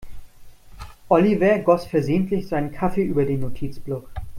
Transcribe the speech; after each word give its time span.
Oliver 1.09 1.59
goss 1.61 1.85
versehentlich 1.85 2.47
seinen 2.47 2.71
Kaffee 2.71 3.03
über 3.03 3.23
den 3.23 3.41
Notizblock. 3.41 4.09